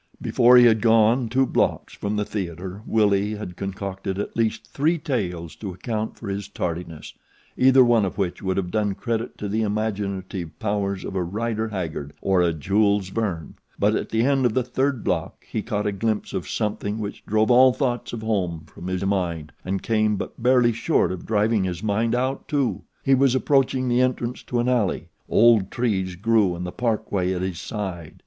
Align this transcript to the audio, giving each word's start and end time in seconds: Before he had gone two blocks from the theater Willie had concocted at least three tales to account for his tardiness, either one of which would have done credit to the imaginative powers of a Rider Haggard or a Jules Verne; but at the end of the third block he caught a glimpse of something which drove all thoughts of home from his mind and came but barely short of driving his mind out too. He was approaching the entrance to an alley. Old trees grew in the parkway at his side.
Before 0.19 0.57
he 0.57 0.65
had 0.65 0.81
gone 0.81 1.29
two 1.29 1.45
blocks 1.45 1.93
from 1.93 2.15
the 2.15 2.25
theater 2.25 2.81
Willie 2.87 3.35
had 3.35 3.55
concocted 3.55 4.17
at 4.17 4.35
least 4.35 4.65
three 4.65 4.97
tales 4.97 5.55
to 5.57 5.71
account 5.75 6.17
for 6.17 6.27
his 6.27 6.47
tardiness, 6.47 7.13
either 7.55 7.85
one 7.85 8.03
of 8.03 8.17
which 8.17 8.41
would 8.41 8.57
have 8.57 8.71
done 8.71 8.95
credit 8.95 9.37
to 9.37 9.47
the 9.47 9.61
imaginative 9.61 10.57
powers 10.57 11.05
of 11.05 11.13
a 11.15 11.21
Rider 11.21 11.67
Haggard 11.67 12.13
or 12.19 12.41
a 12.41 12.51
Jules 12.51 13.09
Verne; 13.09 13.53
but 13.77 13.93
at 13.93 14.09
the 14.09 14.23
end 14.23 14.43
of 14.47 14.55
the 14.55 14.63
third 14.63 15.03
block 15.03 15.45
he 15.47 15.61
caught 15.61 15.85
a 15.85 15.91
glimpse 15.91 16.33
of 16.33 16.49
something 16.49 16.97
which 16.97 17.23
drove 17.27 17.51
all 17.51 17.71
thoughts 17.71 18.11
of 18.11 18.23
home 18.23 18.63
from 18.65 18.87
his 18.87 19.05
mind 19.05 19.51
and 19.63 19.83
came 19.83 20.15
but 20.15 20.41
barely 20.41 20.73
short 20.73 21.11
of 21.11 21.27
driving 21.27 21.63
his 21.65 21.83
mind 21.83 22.15
out 22.15 22.47
too. 22.47 22.81
He 23.03 23.13
was 23.13 23.35
approaching 23.35 23.87
the 23.87 24.01
entrance 24.01 24.41
to 24.45 24.57
an 24.59 24.67
alley. 24.67 25.09
Old 25.29 25.69
trees 25.69 26.15
grew 26.15 26.55
in 26.55 26.63
the 26.63 26.71
parkway 26.71 27.33
at 27.33 27.43
his 27.43 27.61
side. 27.61 28.15